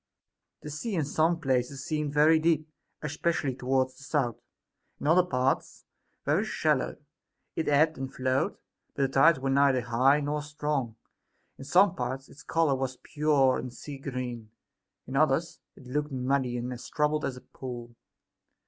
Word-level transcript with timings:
The 0.63 0.71
sea 0.71 0.95
in 0.95 1.05
some 1.05 1.39
places 1.39 1.85
seemed 1.85 2.11
very 2.11 2.39
deep, 2.39 2.67
especially 3.03 3.53
toward 3.53 3.89
the 3.89 4.01
south, 4.01 4.41
in 4.99 5.05
other 5.05 5.21
parts 5.21 5.85
very 6.25 6.43
shallow; 6.43 6.97
it 7.55 7.67
ebbed 7.67 7.99
and 7.99 8.11
flowed, 8.11 8.57
but 8.95 9.03
the 9.03 9.07
tides 9.07 9.39
were 9.39 9.51
neither 9.51 9.81
high 9.81 10.19
nor 10.19 10.41
strong; 10.41 10.95
in 11.59 11.65
some 11.65 11.93
parts 11.95 12.29
its 12.29 12.41
color 12.41 12.73
was 12.73 12.97
pure 12.97 13.59
and 13.59 13.75
sea 13.75 13.99
green, 13.99 14.49
in 15.05 15.15
others 15.15 15.59
it 15.75 15.85
looked 15.85 16.11
muddy 16.11 16.57
and 16.57 16.73
as 16.73 16.89
troubled 16.89 17.23
as 17.23 17.37
a 17.37 17.41
pool. 17.41 17.95